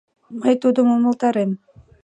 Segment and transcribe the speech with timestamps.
[0.39, 1.51] Мый тудым умылтарем: